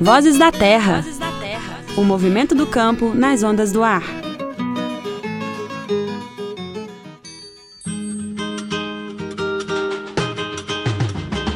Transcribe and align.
Vozes 0.00 0.38
da 0.38 0.52
Terra. 0.52 1.02
O 1.96 2.04
movimento 2.04 2.54
do 2.54 2.66
campo 2.66 3.14
nas 3.14 3.42
ondas 3.42 3.72
do 3.72 3.82
ar. 3.82 4.02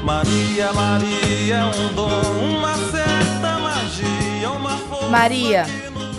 Maria, 0.03 0.73
Maria, 0.73 1.55
é 1.55 1.65
um 1.65 1.95
dom, 1.95 2.09
uma 2.09 2.75
certa 2.75 3.59
magia, 3.59 4.51
uma 4.51 4.79
força. 4.79 5.09
Maria, 5.09 5.67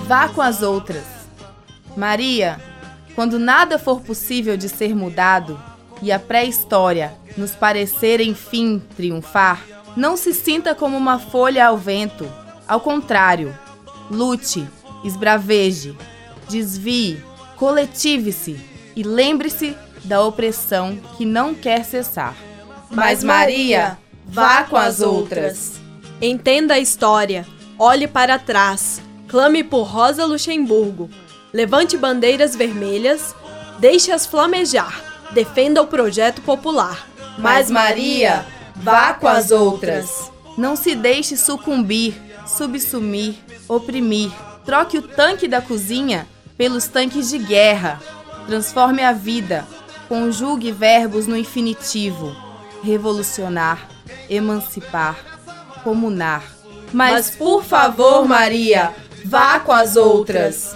vá 0.05 0.29
com 0.29 0.41
as 0.41 0.61
outras. 0.61 1.03
Maria, 1.97 2.59
quando 3.15 3.39
nada 3.39 3.79
for 3.79 3.99
possível 3.99 4.55
de 4.55 4.69
ser 4.69 4.95
mudado 4.95 5.59
e 6.03 6.11
a 6.11 6.19
pré-história 6.19 7.13
nos 7.35 7.51
parecer 7.51 8.21
enfim 8.21 8.79
triunfar, 8.95 9.61
não 9.95 10.15
se 10.15 10.33
sinta 10.33 10.73
como 10.73 10.97
uma 10.97 11.19
folha 11.19 11.67
ao 11.67 11.77
vento. 11.77 12.27
Ao 12.67 12.79
contrário, 12.79 13.57
lute, 14.09 14.67
esbraveje, 15.03 15.95
desvie, 16.49 17.23
coletive-se 17.55 18.59
e 18.95 19.03
lembre-se 19.03 19.75
da 20.03 20.23
opressão 20.23 20.97
que 21.17 21.25
não 21.25 21.53
quer 21.53 21.85
cessar. 21.85 22.35
Mas 22.89 23.23
Maria, 23.23 23.97
vá 24.25 24.63
com 24.63 24.77
as 24.77 25.01
outras. 25.01 25.79
Entenda 26.21 26.75
a 26.75 26.79
história, 26.79 27.45
olhe 27.79 28.07
para 28.07 28.37
trás, 28.37 29.01
clame 29.27 29.63
por 29.63 29.83
Rosa 29.83 30.25
Luxemburgo, 30.25 31.09
levante 31.53 31.97
bandeiras 31.97 32.55
vermelhas, 32.55 33.35
deixe-as 33.79 34.25
flamejar, 34.25 35.01
defenda 35.31 35.81
o 35.81 35.87
projeto 35.87 36.41
popular. 36.41 37.07
Mas 37.37 37.71
Maria, 37.71 38.45
vá 38.81 39.13
com 39.13 39.27
as 39.27 39.51
outras. 39.51 40.31
Não 40.57 40.75
se 40.75 40.95
deixe 40.95 41.37
sucumbir, 41.37 42.19
subsumir, 42.45 43.35
oprimir. 43.67 44.31
Troque 44.65 44.97
o 44.97 45.01
tanque 45.01 45.47
da 45.47 45.61
cozinha 45.61 46.27
pelos 46.57 46.87
tanques 46.87 47.29
de 47.29 47.37
guerra. 47.37 48.01
Transforme 48.47 49.03
a 49.03 49.11
vida. 49.11 49.65
Conjugue 50.07 50.71
verbos 50.71 51.27
no 51.27 51.37
infinitivo. 51.37 52.35
Revolucionar, 52.83 53.87
emancipar, 54.29 55.15
comunar. 55.83 56.43
Mas 56.91 57.29
por 57.31 57.63
favor, 57.63 58.27
Maria, 58.27 58.93
vá 59.23 59.59
com 59.59 59.71
as 59.71 59.95
outras. 59.95 60.75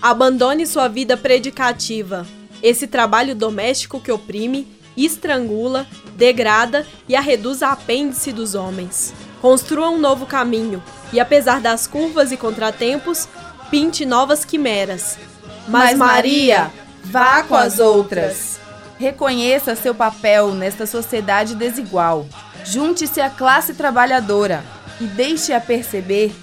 Abandone 0.00 0.66
sua 0.66 0.88
vida 0.88 1.16
predicativa, 1.16 2.26
esse 2.62 2.86
trabalho 2.86 3.34
doméstico 3.34 4.00
que 4.00 4.12
oprime, 4.12 4.66
estrangula, 4.96 5.86
degrada 6.16 6.86
e 7.08 7.16
a 7.16 7.20
reduz 7.20 7.62
a 7.62 7.72
apêndice 7.72 8.32
dos 8.32 8.54
homens. 8.54 9.12
Construa 9.40 9.90
um 9.90 9.98
novo 9.98 10.26
caminho 10.26 10.82
e, 11.12 11.20
apesar 11.20 11.60
das 11.60 11.86
curvas 11.86 12.32
e 12.32 12.36
contratempos, 12.36 13.28
pinte 13.70 14.04
novas 14.06 14.44
quimeras. 14.44 15.18
Mas 15.68 15.96
Maria, 15.96 16.70
vá 17.04 17.42
com 17.42 17.54
as 17.54 17.78
outras. 17.78 18.58
Reconheça 18.98 19.74
seu 19.74 19.94
papel 19.94 20.54
nesta 20.54 20.86
sociedade 20.86 21.54
desigual. 21.54 22.26
Junte-se 22.64 23.20
à 23.20 23.28
classe 23.28 23.74
trabalhadora 23.74 24.64
e 25.00 25.04
deixe-a 25.04 25.60
perceber 25.60 26.34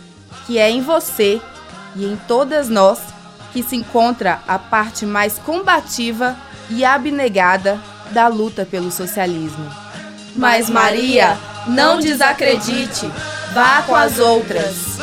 que 0.46 0.58
é 0.58 0.70
em 0.70 0.82
você 0.82 1.42
e 1.96 2.06
em 2.06 2.16
todas 2.28 2.70
nós 2.70 3.00
que 3.52 3.64
se 3.64 3.76
encontra 3.76 4.42
a 4.48 4.58
parte 4.58 5.06
mais 5.06 5.38
combativa 5.40 6.38
e 6.70 6.86
abnegada 6.86 7.80
da 8.12 8.28
luta 8.28 8.66
pelo 8.66 8.92
socialismo. 8.92 9.70
Mas 10.36 10.70
Maria, 10.70 11.38
não 11.68 12.00
desacredite, 12.00 13.08
vá 13.54 13.82
com 13.84 13.96
as 13.96 14.20
outras. 14.20 14.98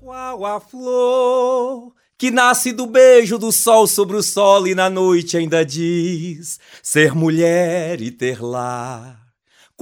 Qual 0.00 0.46
a 0.46 0.60
flor 0.60 1.92
que 2.22 2.30
nasce 2.30 2.70
do 2.70 2.86
beijo 2.86 3.36
do 3.36 3.50
sol 3.50 3.84
sobre 3.84 4.16
o 4.16 4.22
sol 4.22 4.68
e 4.68 4.76
na 4.76 4.88
noite 4.88 5.36
ainda 5.36 5.64
diz 5.64 6.60
ser 6.80 7.16
mulher 7.16 8.00
e 8.00 8.12
ter 8.12 8.40
lar. 8.40 9.21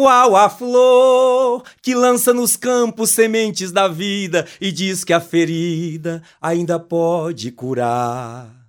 Qual 0.01 0.35
a 0.35 0.49
flor 0.49 1.63
que 1.83 1.95
lança 1.95 2.33
nos 2.33 2.57
campos 2.57 3.11
sementes 3.11 3.71
da 3.71 3.87
vida 3.87 4.47
e 4.59 4.73
diz 4.73 5.05
que 5.05 5.13
a 5.13 5.21
ferida 5.21 6.23
ainda 6.41 6.81
pode 6.81 7.53
curar? 7.53 8.60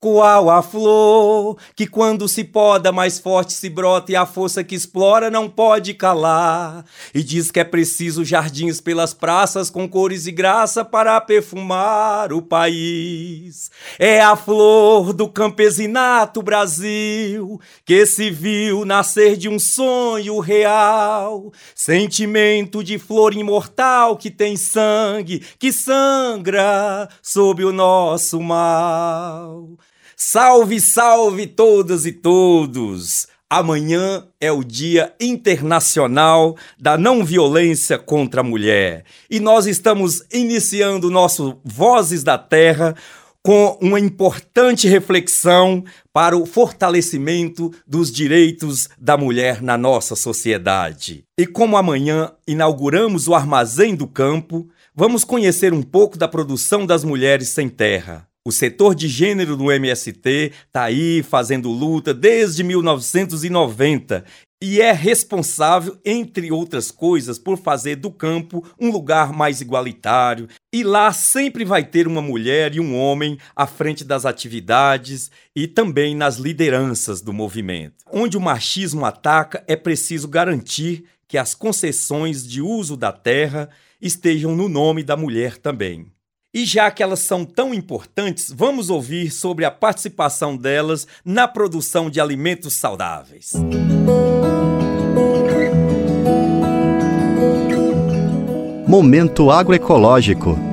Qual 0.00 0.48
a 0.48 0.62
flor 0.62 1.58
que 1.74 1.84
quando 1.84 2.28
se 2.28 2.44
poda 2.44 2.92
mais 2.92 3.18
forte 3.18 3.52
se 3.52 3.68
brota 3.68 4.12
e 4.12 4.16
a 4.16 4.24
força 4.24 4.62
que 4.62 4.76
explora 4.76 5.28
não 5.28 5.50
pode 5.50 5.92
calar? 5.92 6.84
E 7.12 7.20
diz 7.20 7.50
que 7.50 7.58
é 7.58 7.64
preciso 7.64 8.24
jardins 8.24 8.80
pelas 8.80 9.12
praças 9.12 9.68
com 9.70 9.88
cores 9.88 10.28
e 10.28 10.30
graça 10.30 10.84
para 10.84 11.20
perfumar 11.20 12.32
o 12.32 12.40
país. 12.40 13.72
É 13.98 14.20
a 14.20 14.36
flor 14.36 15.12
do 15.12 15.28
campesinato 15.28 16.42
Brasil 16.42 17.60
que 17.84 18.06
se 18.06 18.30
viu 18.30 18.84
nascer 18.84 19.36
de 19.36 19.48
um 19.48 19.58
sonho 19.58 20.38
real, 20.38 21.52
sentimento 21.74 22.84
de 22.84 23.00
flor 23.00 23.34
imortal 23.34 24.16
que 24.16 24.30
tem 24.30 24.56
sangue, 24.56 25.44
que 25.58 25.72
sangra 25.72 27.08
sob 27.20 27.64
o 27.64 27.72
nosso 27.72 28.40
mal. 28.40 29.76
Salve, 30.20 30.80
salve 30.80 31.46
todas 31.46 32.04
e 32.04 32.10
todos! 32.10 33.28
Amanhã 33.48 34.26
é 34.40 34.50
o 34.50 34.64
Dia 34.64 35.14
Internacional 35.20 36.56
da 36.76 36.98
Não 36.98 37.24
Violência 37.24 37.96
contra 37.96 38.40
a 38.40 38.44
Mulher 38.44 39.04
e 39.30 39.38
nós 39.38 39.68
estamos 39.68 40.24
iniciando 40.32 41.06
o 41.06 41.10
nosso 41.10 41.60
Vozes 41.64 42.24
da 42.24 42.36
Terra 42.36 42.96
com 43.44 43.78
uma 43.80 44.00
importante 44.00 44.88
reflexão 44.88 45.84
para 46.12 46.36
o 46.36 46.44
fortalecimento 46.44 47.72
dos 47.86 48.10
direitos 48.10 48.88
da 48.98 49.16
mulher 49.16 49.62
na 49.62 49.78
nossa 49.78 50.16
sociedade. 50.16 51.24
E 51.38 51.46
como 51.46 51.76
amanhã 51.76 52.32
inauguramos 52.44 53.28
o 53.28 53.36
Armazém 53.36 53.94
do 53.94 54.08
Campo, 54.08 54.68
vamos 54.92 55.22
conhecer 55.22 55.72
um 55.72 55.82
pouco 55.82 56.18
da 56.18 56.26
produção 56.26 56.84
das 56.84 57.04
mulheres 57.04 57.50
sem 57.50 57.68
terra. 57.68 58.27
O 58.48 58.50
setor 58.50 58.94
de 58.94 59.08
gênero 59.08 59.58
do 59.58 59.70
MST 59.70 60.52
está 60.68 60.84
aí 60.84 61.22
fazendo 61.22 61.68
luta 61.68 62.14
desde 62.14 62.64
1990 62.64 64.24
e 64.62 64.80
é 64.80 64.90
responsável, 64.90 66.00
entre 66.02 66.50
outras 66.50 66.90
coisas, 66.90 67.38
por 67.38 67.58
fazer 67.58 67.96
do 67.96 68.10
campo 68.10 68.66
um 68.80 68.90
lugar 68.90 69.34
mais 69.34 69.60
igualitário. 69.60 70.48
E 70.72 70.82
lá 70.82 71.12
sempre 71.12 71.62
vai 71.62 71.84
ter 71.84 72.06
uma 72.08 72.22
mulher 72.22 72.74
e 72.74 72.80
um 72.80 72.96
homem 72.96 73.36
à 73.54 73.66
frente 73.66 74.02
das 74.02 74.24
atividades 74.24 75.30
e 75.54 75.66
também 75.66 76.14
nas 76.14 76.38
lideranças 76.38 77.20
do 77.20 77.34
movimento. 77.34 77.96
Onde 78.10 78.38
o 78.38 78.40
machismo 78.40 79.04
ataca, 79.04 79.62
é 79.68 79.76
preciso 79.76 80.26
garantir 80.26 81.04
que 81.28 81.36
as 81.36 81.54
concessões 81.54 82.48
de 82.48 82.62
uso 82.62 82.96
da 82.96 83.12
terra 83.12 83.68
estejam 84.00 84.56
no 84.56 84.70
nome 84.70 85.02
da 85.02 85.18
mulher 85.18 85.58
também. 85.58 86.10
E 86.52 86.64
já 86.64 86.90
que 86.90 87.02
elas 87.02 87.20
são 87.20 87.44
tão 87.44 87.74
importantes, 87.74 88.50
vamos 88.50 88.88
ouvir 88.88 89.30
sobre 89.30 89.66
a 89.66 89.70
participação 89.70 90.56
delas 90.56 91.06
na 91.22 91.46
produção 91.46 92.08
de 92.08 92.20
alimentos 92.20 92.74
saudáveis. 92.74 93.52
Momento 98.86 99.50
agroecológico. 99.50 100.67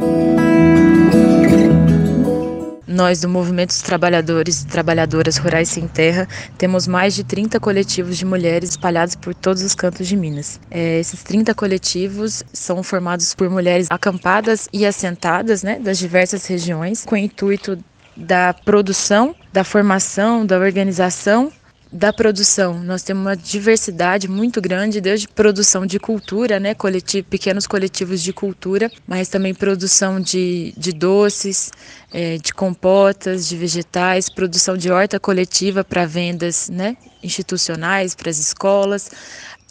Nós, 2.96 3.20
do 3.20 3.28
Movimento 3.28 3.72
dos 3.72 3.82
Trabalhadores 3.82 4.62
e 4.62 4.68
Trabalhadoras 4.68 5.36
Rurais 5.36 5.68
Sem 5.68 5.86
Terra, 5.86 6.26
temos 6.58 6.88
mais 6.88 7.14
de 7.14 7.26
30 7.26 7.60
coletivos 7.60 8.18
de 8.18 8.24
mulheres 8.26 8.70
espalhados 8.70 9.16
por 9.16 9.36
todos 9.36 9.64
os 9.64 9.76
cantos 9.76 10.08
de 10.08 10.16
Minas. 10.16 10.62
É, 10.72 10.98
esses 10.98 11.22
30 11.22 11.54
coletivos 11.54 12.42
são 12.54 12.82
formados 12.82 13.36
por 13.36 13.50
mulheres 13.50 13.88
acampadas 13.90 14.70
e 14.72 14.86
assentadas 14.86 15.62
né, 15.62 15.78
das 15.78 16.00
diversas 16.00 16.46
regiões, 16.46 17.04
com 17.04 17.16
o 17.16 17.18
intuito 17.18 17.78
da 18.16 18.54
produção, 18.54 19.36
da 19.52 19.66
formação, 19.66 20.46
da 20.46 20.58
organização 20.58 21.52
da 21.96 22.12
produção. 22.12 22.84
Nós 22.84 23.04
temos 23.04 23.24
uma 23.24 23.38
diversidade 23.38 24.28
muito 24.28 24.62
grande, 24.62 25.00
desde 25.00 25.30
produção 25.30 25.86
de 25.86 25.98
cultura, 25.98 26.60
né, 26.60 26.74
coletivo, 26.74 27.26
pequenos 27.30 27.66
coletivos 27.66 28.22
de 28.22 28.34
cultura, 28.34 28.92
mas 29.08 29.30
também 29.30 29.54
produção 29.54 30.20
de, 30.20 30.74
de 30.78 30.92
doces, 30.92 31.72
é, 32.12 32.38
de 32.38 32.54
compotas, 32.54 33.48
de 33.48 33.56
vegetais, 33.56 34.30
produção 34.30 34.76
de 34.76 34.92
horta 34.92 35.20
coletiva 35.20 35.86
para 35.86 36.06
vendas 36.06 36.70
né, 36.70 36.98
institucionais, 37.24 38.14
para 38.14 38.30
as 38.30 38.40
escolas. 38.40 39.10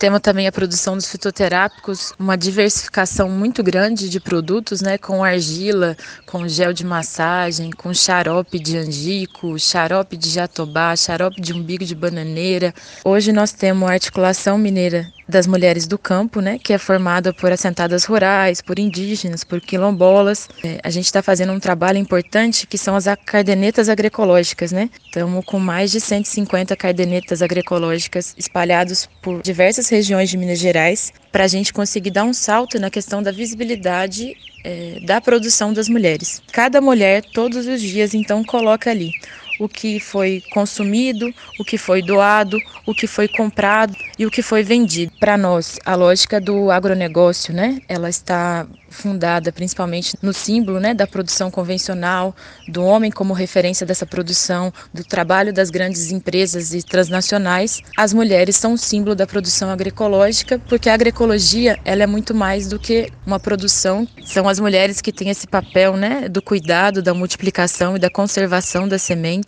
Temos 0.04 0.20
também 0.20 0.46
a 0.46 0.52
produção 0.52 0.96
dos 0.96 1.10
fitoterápicos, 1.10 2.12
uma 2.18 2.36
diversificação 2.36 3.26
muito 3.30 3.62
grande 3.62 4.10
de 4.10 4.20
produtos, 4.20 4.82
né, 4.82 4.98
com 4.98 5.24
argila, 5.24 5.96
com 6.26 6.46
gel 6.46 6.74
de 6.74 6.84
massagem, 6.84 7.70
com 7.70 7.94
xarope 7.94 8.58
de 8.58 8.76
angico, 8.76 9.58
xarope 9.58 10.14
de 10.18 10.28
jatobá, 10.28 10.94
xarope 10.94 11.40
de 11.40 11.54
umbigo 11.54 11.86
de 11.86 11.94
bananeira. 11.94 12.74
Hoje 13.02 13.32
nós 13.32 13.50
temos 13.52 13.88
a 13.88 13.94
articulação 13.94 14.58
mineira 14.58 15.10
das 15.28 15.46
mulheres 15.46 15.86
do 15.86 15.98
campo, 15.98 16.40
né, 16.40 16.58
que 16.58 16.72
é 16.72 16.78
formada 16.78 17.32
por 17.32 17.50
assentadas 17.50 18.04
rurais, 18.04 18.60
por 18.60 18.78
indígenas, 18.78 19.44
por 19.44 19.60
quilombolas. 19.60 20.48
É, 20.62 20.80
a 20.82 20.90
gente 20.90 21.06
está 21.06 21.22
fazendo 21.22 21.52
um 21.52 21.60
trabalho 21.60 21.98
importante 21.98 22.66
que 22.66 22.78
são 22.78 22.94
as 22.96 23.06
cardenetas 23.24 23.88
agroecológicas, 23.88 24.72
né? 24.72 24.90
Estamos 25.04 25.44
com 25.44 25.58
mais 25.58 25.90
de 25.90 26.00
150 26.00 26.76
cardenetas 26.76 27.42
agroecológicas 27.42 28.34
espalhados 28.36 29.08
por 29.22 29.42
diversas 29.42 29.88
regiões 29.88 30.30
de 30.30 30.36
Minas 30.36 30.58
Gerais, 30.58 31.12
para 31.30 31.44
a 31.44 31.48
gente 31.48 31.72
conseguir 31.72 32.10
dar 32.10 32.24
um 32.24 32.32
salto 32.32 32.78
na 32.78 32.90
questão 32.90 33.22
da 33.22 33.30
visibilidade 33.30 34.34
é, 34.64 35.00
da 35.04 35.20
produção 35.20 35.72
das 35.72 35.88
mulheres. 35.88 36.42
Cada 36.52 36.80
mulher, 36.80 37.22
todos 37.22 37.66
os 37.66 37.80
dias, 37.80 38.14
então, 38.14 38.42
coloca 38.42 38.90
ali 38.90 39.12
o 39.58 39.68
que 39.68 40.00
foi 40.00 40.42
consumido, 40.50 41.34
o 41.58 41.64
que 41.64 41.78
foi 41.78 42.02
doado, 42.02 42.62
o 42.86 42.94
que 42.94 43.06
foi 43.06 43.28
comprado 43.28 43.96
e 44.18 44.26
o 44.26 44.30
que 44.30 44.42
foi 44.42 44.62
vendido. 44.62 45.12
Para 45.18 45.36
nós, 45.36 45.78
a 45.84 45.94
lógica 45.94 46.40
do 46.40 46.70
agronegócio, 46.70 47.54
né, 47.54 47.80
ela 47.88 48.08
está 48.08 48.66
fundada 48.94 49.52
principalmente 49.52 50.16
no 50.22 50.32
símbolo 50.32 50.78
né, 50.78 50.94
da 50.94 51.06
produção 51.06 51.50
convencional, 51.50 52.34
do 52.68 52.84
homem 52.84 53.10
como 53.10 53.34
referência 53.34 53.84
dessa 53.84 54.06
produção, 54.06 54.72
do 54.92 55.02
trabalho 55.04 55.52
das 55.52 55.68
grandes 55.68 56.12
empresas 56.12 56.72
e 56.72 56.82
transnacionais. 56.82 57.82
As 57.96 58.12
mulheres 58.12 58.56
são 58.56 58.74
o 58.74 58.78
símbolo 58.78 59.14
da 59.16 59.26
produção 59.26 59.68
agroecológica, 59.68 60.60
porque 60.68 60.88
a 60.88 60.94
agroecologia 60.94 61.78
ela 61.84 62.04
é 62.04 62.06
muito 62.06 62.34
mais 62.34 62.68
do 62.68 62.78
que 62.78 63.10
uma 63.26 63.40
produção. 63.40 64.06
São 64.24 64.48
as 64.48 64.60
mulheres 64.60 65.00
que 65.00 65.12
têm 65.12 65.28
esse 65.28 65.46
papel 65.46 65.96
né, 65.96 66.28
do 66.28 66.40
cuidado, 66.40 67.02
da 67.02 67.12
multiplicação 67.12 67.96
e 67.96 67.98
da 67.98 68.08
conservação 68.08 68.86
das 68.86 69.02
sementes 69.02 69.43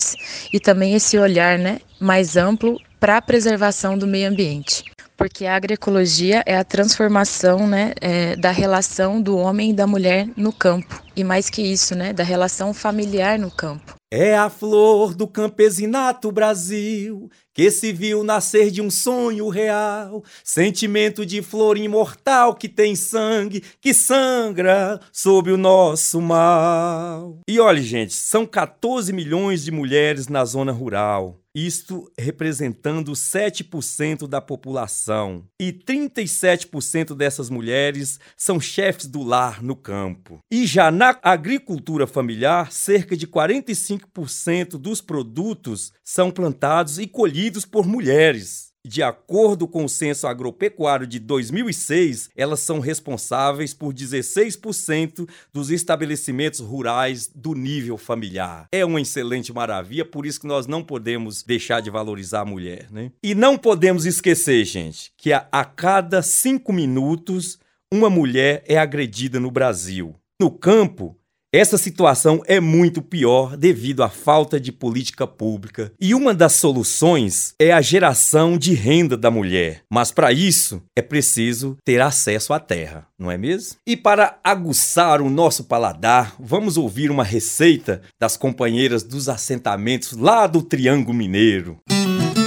e 0.52 0.60
também 0.60 0.94
esse 0.94 1.18
olhar 1.18 1.58
né, 1.58 1.80
mais 2.00 2.36
amplo 2.36 2.78
para 2.98 3.18
a 3.18 3.22
preservação 3.22 3.96
do 3.96 4.06
meio 4.06 4.28
ambiente 4.28 4.84
porque 5.16 5.46
a 5.46 5.56
agroecologia 5.56 6.42
é 6.44 6.56
a 6.56 6.64
transformação 6.64 7.66
né, 7.66 7.94
é, 8.00 8.36
da 8.36 8.50
relação 8.50 9.20
do 9.20 9.36
homem 9.36 9.70
e 9.70 9.72
da 9.72 9.86
mulher 9.86 10.28
no 10.36 10.52
campo. 10.52 11.02
E 11.16 11.24
mais 11.24 11.48
que 11.48 11.62
isso, 11.62 11.94
né, 11.94 12.12
da 12.12 12.22
relação 12.22 12.74
familiar 12.74 13.38
no 13.38 13.50
campo. 13.50 13.94
É 14.12 14.36
a 14.36 14.50
flor 14.50 15.14
do 15.14 15.26
campesinato 15.26 16.30
Brasil 16.30 17.28
que 17.56 17.70
se 17.70 17.90
viu 17.90 18.22
nascer 18.22 18.70
de 18.70 18.82
um 18.82 18.90
sonho 18.90 19.48
real, 19.48 20.22
sentimento 20.44 21.24
de 21.24 21.40
flor 21.40 21.78
imortal 21.78 22.54
que 22.54 22.68
tem 22.68 22.94
sangue, 22.94 23.64
que 23.80 23.94
sangra 23.94 25.00
sob 25.10 25.50
o 25.50 25.56
nosso 25.56 26.20
mal. 26.20 27.40
E 27.48 27.58
olha, 27.58 27.80
gente, 27.80 28.12
são 28.12 28.44
14 28.44 29.10
milhões 29.10 29.64
de 29.64 29.72
mulheres 29.72 30.28
na 30.28 30.44
zona 30.44 30.70
rural 30.70 31.40
isto 31.56 32.12
representando 32.18 33.12
7% 33.12 34.28
da 34.28 34.42
população. 34.42 35.42
E 35.58 35.72
37% 35.72 37.14
dessas 37.14 37.48
mulheres 37.48 38.20
são 38.36 38.60
chefes 38.60 39.06
do 39.06 39.22
lar 39.22 39.62
no 39.62 39.74
campo. 39.74 40.38
E 40.50 40.66
já 40.66 40.90
na 40.90 41.18
agricultura 41.22 42.06
familiar, 42.06 42.70
cerca 42.70 43.16
de 43.16 43.26
45% 43.26 44.72
dos 44.76 45.00
produtos 45.00 45.94
são 46.04 46.30
plantados 46.30 46.98
e 46.98 47.06
colhidos 47.06 47.45
por 47.64 47.86
mulheres. 47.86 48.66
De 48.86 49.02
acordo 49.02 49.66
com 49.66 49.84
o 49.84 49.88
Censo 49.88 50.28
Agropecuário 50.28 51.08
de 51.08 51.18
2006, 51.18 52.30
elas 52.36 52.60
são 52.60 52.78
responsáveis 52.78 53.74
por 53.74 53.92
16% 53.92 55.28
dos 55.52 55.70
estabelecimentos 55.70 56.60
rurais 56.60 57.28
do 57.34 57.52
nível 57.52 57.98
familiar. 57.98 58.68
É 58.70 58.84
uma 58.84 59.00
excelente 59.00 59.52
maravilha, 59.52 60.04
por 60.04 60.24
isso 60.24 60.40
que 60.40 60.46
nós 60.46 60.68
não 60.68 60.84
podemos 60.84 61.42
deixar 61.42 61.80
de 61.80 61.90
valorizar 61.90 62.42
a 62.42 62.44
mulher, 62.44 62.86
né? 62.92 63.10
E 63.20 63.34
não 63.34 63.58
podemos 63.58 64.06
esquecer, 64.06 64.64
gente, 64.64 65.12
que 65.16 65.32
a, 65.32 65.48
a 65.50 65.64
cada 65.64 66.22
cinco 66.22 66.72
minutos 66.72 67.58
uma 67.92 68.08
mulher 68.08 68.62
é 68.68 68.78
agredida 68.78 69.40
no 69.40 69.50
Brasil. 69.50 70.14
No 70.40 70.50
campo, 70.50 71.18
essa 71.52 71.78
situação 71.78 72.42
é 72.46 72.60
muito 72.60 73.00
pior 73.00 73.56
devido 73.56 74.02
à 74.02 74.08
falta 74.08 74.58
de 74.58 74.72
política 74.72 75.26
pública. 75.26 75.92
E 76.00 76.14
uma 76.14 76.34
das 76.34 76.54
soluções 76.54 77.54
é 77.58 77.72
a 77.72 77.80
geração 77.80 78.58
de 78.58 78.74
renda 78.74 79.16
da 79.16 79.30
mulher. 79.30 79.82
Mas 79.90 80.10
para 80.10 80.32
isso 80.32 80.82
é 80.96 81.00
preciso 81.00 81.76
ter 81.84 82.00
acesso 82.00 82.52
à 82.52 82.58
terra, 82.58 83.06
não 83.18 83.30
é 83.30 83.38
mesmo? 83.38 83.76
E 83.86 83.96
para 83.96 84.38
aguçar 84.42 85.22
o 85.22 85.30
nosso 85.30 85.64
paladar, 85.64 86.34
vamos 86.38 86.76
ouvir 86.76 87.10
uma 87.10 87.24
receita 87.24 88.02
das 88.20 88.36
companheiras 88.36 89.02
dos 89.02 89.28
assentamentos 89.28 90.12
lá 90.12 90.46
do 90.46 90.62
Triângulo 90.62 91.16
Mineiro. 91.16 91.78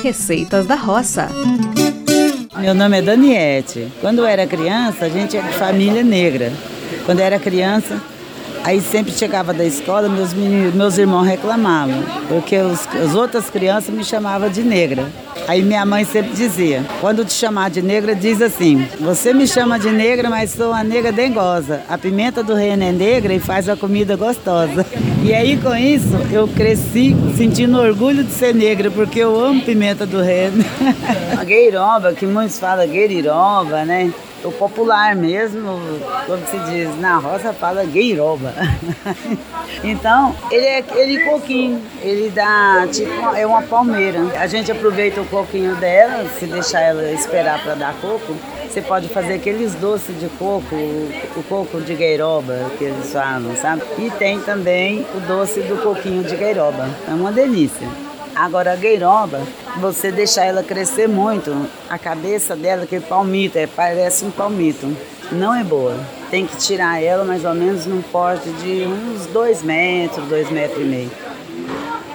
Receitas 0.04 0.68
da 0.68 0.76
Roça. 0.76 1.30
Meu 2.60 2.76
nome 2.76 2.98
é 2.98 3.02
Daniete. 3.02 3.92
Quando 4.02 4.20
eu 4.20 4.26
era 4.26 4.46
criança, 4.46 5.06
a 5.06 5.10
gente 5.10 5.38
é 5.38 5.42
de 5.42 5.54
família 5.54 6.04
negra. 6.04 6.52
Quando 7.06 7.20
eu 7.20 7.26
era 7.26 7.40
criança, 7.40 8.02
Aí 8.64 8.82
sempre 8.82 9.12
chegava 9.12 9.54
da 9.54 9.64
escola, 9.64 10.10
meus, 10.10 10.34
meninos, 10.34 10.74
meus 10.74 10.98
irmãos 10.98 11.24
reclamavam, 11.24 12.04
porque 12.28 12.58
os, 12.58 12.88
as 12.96 13.16
outras 13.16 13.50
crianças 13.50 13.94
me 13.94 14.04
chamavam 14.04 14.50
de 14.50 14.62
negra. 14.64 15.08
Aí 15.48 15.64
minha 15.64 15.84
mãe 15.86 16.06
sempre 16.06 16.32
dizia, 16.32 16.86
quando 17.02 17.26
te 17.26 17.34
chamar 17.34 17.70
de 17.72 17.82
negra, 17.82 18.14
diz 18.14 18.42
assim, 18.42 18.88
você 19.00 19.34
me 19.34 19.48
chama 19.48 19.80
de 19.80 19.90
negra, 19.90 20.30
mas 20.30 20.52
sou 20.52 20.68
uma 20.68 20.84
negra 20.84 21.12
dengosa. 21.12 21.82
A 21.90 21.98
pimenta 21.98 22.44
do 22.44 22.54
reino 22.54 22.84
é 22.84 22.92
negra 22.92 23.34
e 23.34 23.40
faz 23.40 23.68
a 23.68 23.76
comida 23.76 24.16
gostosa. 24.16 24.86
E 25.22 25.34
aí 25.34 25.58
com 25.58 25.76
isso 25.76 26.16
eu 26.32 26.48
cresci 26.48 27.14
sentindo 27.36 27.78
orgulho 27.78 28.24
de 28.24 28.32
ser 28.32 28.56
negra, 28.56 28.90
porque 28.90 29.20
eu 29.20 29.38
amo 29.38 29.62
pimenta 29.62 30.06
do 30.06 30.22
reino. 30.22 30.64
a 31.38 31.44
gueiroba, 31.44 32.14
que 32.14 32.26
muitos 32.26 32.58
falam 32.58 32.88
gueiriroba, 32.88 33.84
né? 33.84 34.14
O 34.44 34.52
popular 34.52 35.16
mesmo, 35.16 35.80
quando 36.26 36.46
se 36.48 36.58
diz 36.72 37.00
na 37.00 37.18
roça, 37.18 37.54
fala 37.54 37.84
gueiroba. 37.84 38.54
então, 39.84 40.36
ele 40.52 40.66
é 40.66 40.78
aquele 40.78 41.26
coquinho, 41.26 41.82
ele 42.02 42.30
dá 42.30 42.88
tipo, 42.92 43.36
é 43.36 43.46
uma 43.46 43.62
palmeira. 43.62 44.20
A 44.40 44.48
gente 44.48 44.72
aproveita 44.72 45.22
o 45.22 45.26
coquinho 45.26 45.76
dela, 45.76 46.28
se 46.40 46.46
deixar 46.46 46.82
ela 46.82 47.12
esperar 47.12 47.62
para 47.64 47.76
dar 47.76 47.94
coco, 47.96 48.36
você 48.70 48.82
pode 48.82 49.10
fazer 49.10 49.34
aqueles 49.34 49.74
doces 49.76 50.20
de 50.20 50.28
coco, 50.30 50.76
o 51.36 51.44
coco 51.50 51.82
de 51.82 51.96
gueiroba 51.96 52.70
que 52.78 52.84
eles 52.84 53.12
falam, 53.12 53.56
sabe? 53.56 53.82
E 53.98 54.12
tem 54.12 54.40
também 54.40 55.06
o 55.16 55.20
doce 55.22 55.62
do 55.62 55.82
coquinho 55.82 56.24
de 56.24 56.36
gueiroba. 56.36 56.88
É 57.08 57.12
uma 57.12 57.32
delícia. 57.32 57.88
Agora 58.40 58.72
a 58.72 58.76
gueiroba, 58.78 59.42
você 59.82 60.14
deixar 60.14 60.46
ela 60.46 60.64
crescer 60.64 61.10
muito, 61.10 61.68
a 61.90 62.00
cabeça 62.00 62.56
dela, 62.56 62.86
que 62.86 62.98
palmito, 63.02 63.58
é, 63.58 63.68
parece 63.68 64.24
um 64.24 64.32
palmito, 64.32 64.96
não 65.30 65.54
é 65.54 65.62
boa. 65.62 66.00
Tem 66.32 66.48
que 66.48 66.56
tirar 66.56 67.04
ela 67.04 67.26
mais 67.26 67.44
ou 67.44 67.54
menos 67.54 67.86
num 67.86 68.02
porte 68.02 68.50
de 68.50 68.86
uns 68.86 69.26
dois 69.26 69.62
metros, 69.62 70.26
dois 70.30 70.50
metros 70.50 70.82
e 70.82 70.86
meio. 70.86 71.12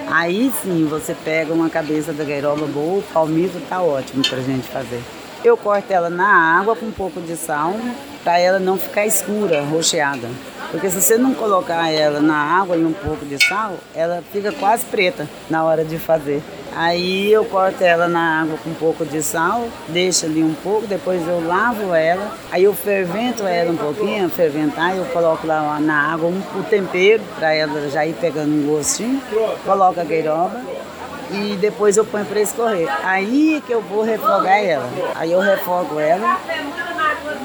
Aí 0.07 0.51
sim 0.63 0.87
você 0.89 1.13
pega 1.13 1.53
uma 1.53 1.69
cabeça 1.69 2.11
da 2.11 2.23
gueiroba 2.23 2.65
boa, 2.65 3.01
o 3.01 3.03
palmito 3.13 3.61
tá 3.69 3.83
ótimo 3.83 4.27
pra 4.27 4.39
gente 4.39 4.67
fazer. 4.69 5.03
Eu 5.43 5.55
corto 5.55 5.93
ela 5.93 6.09
na 6.09 6.59
água 6.59 6.75
com 6.75 6.87
um 6.87 6.91
pouco 6.91 7.21
de 7.21 7.37
sal, 7.37 7.75
para 8.23 8.39
ela 8.39 8.57
não 8.57 8.79
ficar 8.79 9.05
escura, 9.05 9.61
rocheada. 9.61 10.27
Porque 10.75 10.89
se 10.89 11.01
você 11.01 11.17
não 11.17 11.33
colocar 11.33 11.89
ela 11.89 12.19
na 12.19 12.35
água 12.35 12.75
e 12.75 12.83
um 12.83 12.91
pouco 12.91 13.25
de 13.25 13.41
sal, 13.41 13.75
ela 13.95 14.21
fica 14.33 14.51
quase 14.51 14.85
preta 14.85 15.25
na 15.49 15.63
hora 15.63 15.85
de 15.85 15.97
fazer. 15.97 16.43
Aí 16.75 17.31
eu 17.31 17.45
corto 17.45 17.81
ela 17.81 18.09
na 18.09 18.41
água 18.41 18.57
com 18.61 18.71
um 18.71 18.73
pouco 18.73 19.05
de 19.05 19.23
sal, 19.23 19.69
deixo 19.87 20.25
ali 20.25 20.43
um 20.43 20.53
pouco, 20.53 20.85
depois 20.85 21.25
eu 21.25 21.47
lavo 21.47 21.95
ela, 21.95 22.29
aí 22.51 22.65
eu 22.65 22.73
fervento 22.73 23.47
ela 23.47 23.71
um 23.71 23.77
pouquinho, 23.77 24.29
ferventar, 24.29 24.97
eu 24.97 25.05
coloco 25.05 25.47
lá 25.47 25.79
na 25.79 26.11
água 26.11 26.27
um, 26.27 26.41
o 26.59 26.63
tempero 26.63 27.23
para 27.39 27.53
ela 27.53 27.89
já 27.89 28.05
ir 28.05 28.13
pegando 28.15 28.51
um 28.51 28.67
gostinho, 28.67 29.21
coloco 29.63 30.01
a 30.01 30.03
gueiroba 30.03 30.61
e 31.31 31.55
depois 31.55 31.95
eu 31.95 32.03
ponho 32.03 32.25
para 32.25 32.41
escorrer. 32.41 32.89
Aí 33.01 33.63
que 33.65 33.71
eu 33.71 33.81
vou 33.81 34.03
refogar 34.03 34.61
ela. 34.61 34.89
Aí 35.15 35.31
eu 35.31 35.39
refogo 35.39 36.01
ela 36.01 36.37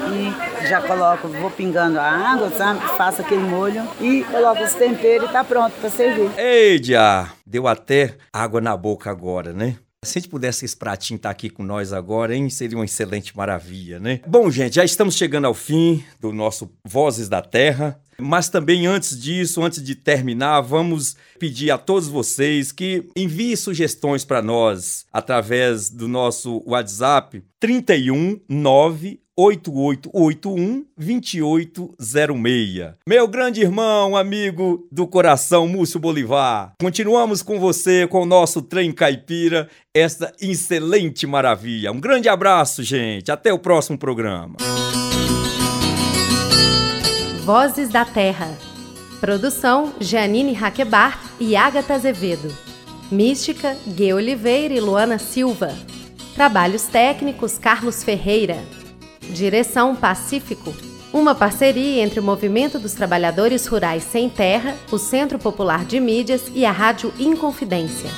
e 0.09 0.67
já 0.67 0.81
coloco, 0.81 1.27
vou 1.27 1.51
pingando 1.51 1.99
a 1.99 2.03
água, 2.03 2.49
sabe? 2.51 2.79
Faço 2.97 3.21
aquele 3.21 3.43
molho 3.43 3.83
e 3.99 4.23
coloco 4.23 4.63
os 4.63 4.73
temperos 4.73 5.29
e 5.29 5.33
tá 5.33 5.43
pronto 5.43 5.73
para 5.79 5.89
servir. 5.89 6.29
Ei, 6.37 6.79
Dia! 6.79 7.27
Deu 7.45 7.67
até 7.67 8.15
água 8.31 8.61
na 8.61 8.75
boca 8.75 9.09
agora, 9.09 9.53
né? 9.53 9.75
Se 10.03 10.17
a 10.17 10.21
gente 10.21 10.31
pudesse 10.31 10.65
esse 10.65 10.75
pratinho 10.75 11.17
estar 11.17 11.29
tá 11.29 11.31
aqui 11.31 11.47
com 11.47 11.61
nós 11.61 11.93
agora, 11.93 12.35
hein? 12.35 12.49
Seria 12.49 12.75
uma 12.75 12.85
excelente 12.85 13.37
maravilha, 13.37 13.99
né? 13.99 14.19
Bom, 14.25 14.49
gente, 14.49 14.75
já 14.75 14.83
estamos 14.83 15.15
chegando 15.15 15.45
ao 15.45 15.53
fim 15.53 16.03
do 16.19 16.33
nosso 16.33 16.71
Vozes 16.83 17.29
da 17.29 17.39
Terra. 17.39 18.01
Mas 18.21 18.49
também 18.49 18.87
antes 18.87 19.19
disso, 19.19 19.63
antes 19.63 19.83
de 19.83 19.95
terminar, 19.95 20.61
vamos 20.61 21.15
pedir 21.39 21.71
a 21.71 21.77
todos 21.77 22.07
vocês 22.07 22.71
que 22.71 23.09
enviem 23.15 23.55
sugestões 23.55 24.25
para 24.25 24.41
nós 24.41 25.05
através 25.13 25.89
do 25.89 26.07
nosso 26.07 26.63
WhatsApp 26.65 27.43
31 27.59 28.39
9 28.49 29.20
8881 29.37 30.85
2806. 30.97 32.93
Meu 33.07 33.27
grande 33.27 33.61
irmão, 33.61 34.15
amigo 34.15 34.87
do 34.91 35.07
coração, 35.07 35.67
Múcio 35.67 35.99
Bolivar. 35.99 36.73
Continuamos 36.79 37.41
com 37.41 37.59
você, 37.59 38.05
com 38.07 38.23
o 38.23 38.25
nosso 38.25 38.61
trem 38.61 38.91
caipira, 38.91 39.69
esta 39.95 40.33
excelente 40.41 41.25
maravilha. 41.25 41.91
Um 41.91 41.99
grande 41.99 42.27
abraço, 42.29 42.83
gente. 42.83 43.31
Até 43.31 43.53
o 43.53 43.59
próximo 43.59 43.97
programa. 43.97 44.55
Vozes 47.45 47.89
da 47.89 48.05
Terra. 48.05 48.55
Produção: 49.19 49.93
Janine 49.99 50.53
Raquebart 50.53 51.19
e 51.39 51.55
Agatha 51.55 51.93
Azevedo. 51.93 52.55
Mística: 53.11 53.75
Gue 53.87 54.13
Oliveira 54.13 54.73
e 54.73 54.79
Luana 54.79 55.17
Silva. 55.17 55.75
Trabalhos 56.35 56.83
técnicos: 56.83 57.57
Carlos 57.57 58.03
Ferreira. 58.03 58.80
Direção 59.29 59.95
Pacífico. 59.95 60.73
Uma 61.13 61.35
parceria 61.35 62.01
entre 62.03 62.19
o 62.19 62.23
Movimento 62.23 62.79
dos 62.79 62.93
Trabalhadores 62.93 63.67
Rurais 63.67 64.03
Sem 64.03 64.29
Terra, 64.29 64.75
o 64.91 64.97
Centro 64.97 65.37
Popular 65.37 65.85
de 65.85 65.99
Mídias 65.99 66.43
e 66.53 66.65
a 66.65 66.71
Rádio 66.71 67.13
Inconfidência. 67.19 68.09